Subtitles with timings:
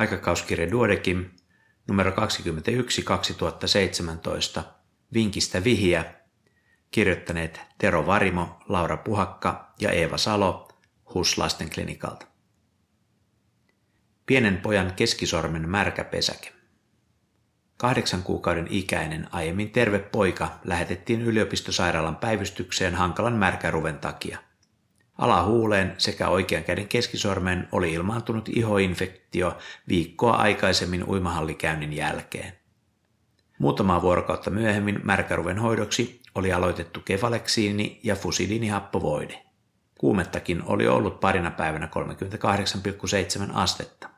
[0.00, 1.30] aikakauskirja Duodekim,
[1.88, 4.64] numero 21 2017,
[5.14, 6.14] Vinkistä vihiä,
[6.90, 10.68] kirjoittaneet Tero Varimo, Laura Puhakka ja Eeva Salo
[11.14, 12.26] HUS lastenklinikalta.
[14.26, 16.52] Pienen pojan keskisormen märkä pesäke.
[17.76, 24.38] Kahdeksan kuukauden ikäinen aiemmin terve poika lähetettiin yliopistosairaalan päivystykseen hankalan märkäruven takia.
[25.20, 29.58] Alahuuleen sekä oikean käden keskisormeen oli ilmaantunut ihoinfektio
[29.88, 32.52] viikkoa aikaisemmin uimahallikäynnin jälkeen.
[33.58, 39.42] Muutamaa vuorokautta myöhemmin märkäruven hoidoksi oli aloitettu kefaleksiini ja fusidinihappovoide.
[39.98, 41.88] Kuumettakin oli ollut parina päivänä
[43.46, 44.10] 38,7 astetta.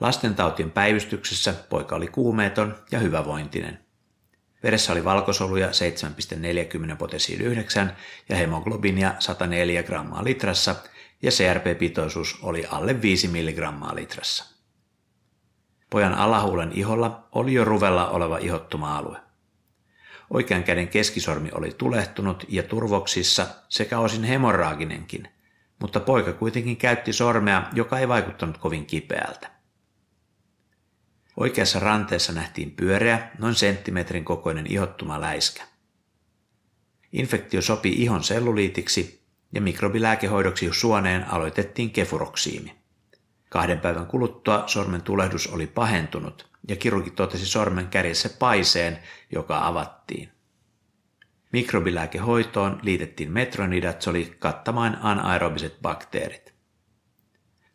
[0.00, 3.85] Lastentautien päivystyksessä poika oli kuumeeton ja hyvävointinen.
[4.66, 5.66] Veressä oli valkosoluja
[6.90, 7.96] 7,40 potesiil 9
[8.28, 10.76] ja hemoglobinia 104 grammaa litrassa
[11.22, 14.44] ja CRP-pitoisuus oli alle 5 milligrammaa litrassa.
[15.90, 19.18] Pojan alahuulen iholla oli jo ruvella oleva ihottuma alue.
[20.30, 25.28] Oikean käden keskisormi oli tulehtunut ja turvoksissa sekä osin hemorraaginenkin,
[25.80, 29.55] mutta poika kuitenkin käytti sormea, joka ei vaikuttanut kovin kipeältä.
[31.36, 35.62] Oikeassa ranteessa nähtiin pyöreä, noin senttimetrin kokoinen ihottuma läiskä.
[37.12, 42.76] Infektio sopi ihon selluliitiksi ja mikrobilääkehoidoksi suoneen aloitettiin kefuroksiimi.
[43.48, 48.98] Kahden päivän kuluttua sormen tulehdus oli pahentunut ja kirurgi totesi sormen kärjessä paiseen,
[49.32, 50.28] joka avattiin.
[51.52, 56.55] Mikrobilääkehoitoon liitettiin metronidatsoli kattamaan anaerobiset bakteerit.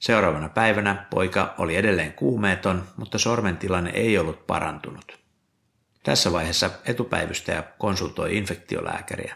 [0.01, 5.19] Seuraavana päivänä poika oli edelleen kuumeeton, mutta sormen tilanne ei ollut parantunut.
[6.03, 9.35] Tässä vaiheessa etupäivystäjä konsultoi infektiolääkäriä.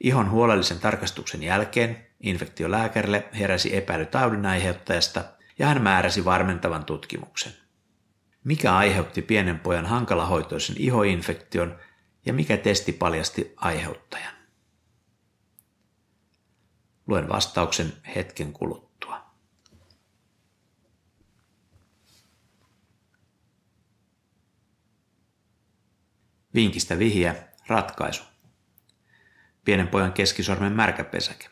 [0.00, 5.24] Ihon huolellisen tarkastuksen jälkeen infektiolääkärille heräsi epäily taudin aiheuttajasta
[5.58, 7.52] ja hän määräsi varmentavan tutkimuksen.
[8.44, 11.78] Mikä aiheutti pienen pojan hankalahoitoisen ihoinfektion
[12.26, 14.34] ja mikä testi paljasti aiheuttajan?
[17.06, 18.89] Luen vastauksen hetken kuluttua.
[26.54, 27.34] Vinkistä vihiä,
[27.66, 28.22] ratkaisu.
[29.64, 31.46] Pienen pojan keskisormen märkäpesäke.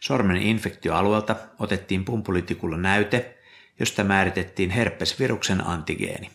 [0.00, 3.38] Sormen infektioalueelta otettiin pumpulitikulla näyte,
[3.80, 6.30] josta määritettiin herpesviruksen antigeeni.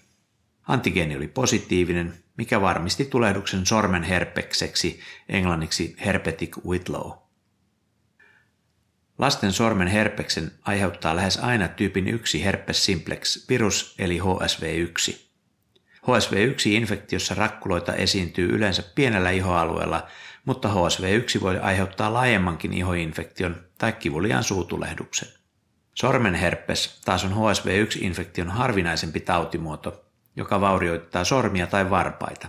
[0.68, 5.00] Antigeeni oli positiivinen, mikä varmisti tulehduksen sormen herpekseksi,
[5.30, 7.12] englanniksi herpetic whitlow.
[9.18, 15.31] Lasten sormen herpeksen aiheuttaa lähes aina tyypin 1 herpes simplex virus eli HSV1.
[16.08, 20.08] HSV1-infektiossa rakkuloita esiintyy yleensä pienellä ihoalueella,
[20.46, 25.30] mutta HSV1 voi aiheuttaa laajemmankin ihoinfektion tai kivuliaan suutulehduksen.
[25.94, 32.48] Sormenherpes taas on HSV1-infektion harvinaisempi tautimuoto, joka vaurioittaa sormia tai varpaita.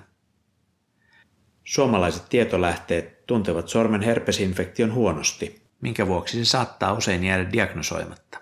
[1.65, 8.39] Suomalaiset tietolähteet tuntevat sormen herpesinfektion huonosti, minkä vuoksi se saattaa usein jäädä diagnosoimatta.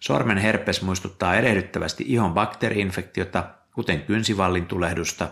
[0.00, 5.28] Sormen herpes muistuttaa erehdyttävästi ihon bakteeriinfektiota kuten kynsivallin tulehdusta,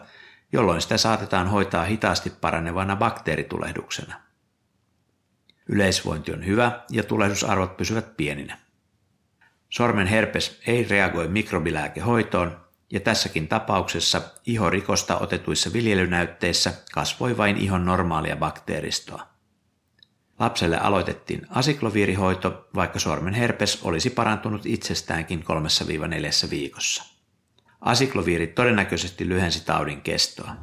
[0.52, 4.14] jolloin sitä saatetaan hoitaa hitaasti paranevana bakteeritulehduksena.
[5.68, 8.58] Yleisvointi on hyvä ja tulehdusarvot pysyvät pieninä.
[9.68, 12.60] Sormen herpes ei reagoi mikrobilääkehoitoon
[12.90, 19.26] ja tässäkin tapauksessa ihorikosta otetuissa viljelynäytteissä kasvoi vain ihon normaalia bakteeristoa.
[20.38, 25.44] Lapselle aloitettiin asikloviirihoito, vaikka sormen herpes olisi parantunut itsestäänkin
[26.46, 27.11] 3-4 viikossa.
[27.82, 30.54] Asikloviiri todennäköisesti lyhensi taudin kestoa.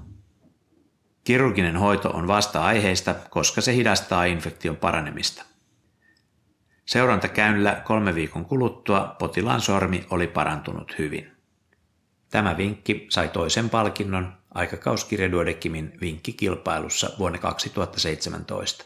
[1.24, 5.46] Kirurginen hoito on vasta-aiheista, koska se hidastaa infektion paranemista.
[6.86, 11.32] Seurantakäynnillä kolme viikon kuluttua potilaan sormi oli parantunut hyvin.
[12.30, 18.86] Tämä vinkki sai toisen palkinnon aikakauskirja Duodekimin vinkkikilpailussa vuonna 2017.